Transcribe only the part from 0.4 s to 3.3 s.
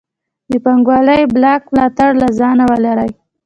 د پانګوالۍ بلاک ملاتړ له ځانه ولري.